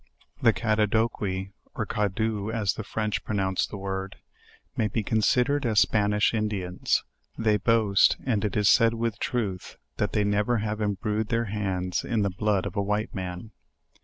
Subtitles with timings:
[0.41, 4.15] The Cadadoquis (or Oadoux as the French pronounce the word)
[4.75, 7.03] may be considered as Spanish Indians;
[7.37, 12.03] they boast; and it is said with truth that they never have imbrued their hands
[12.03, 13.51] in the blood of a white man.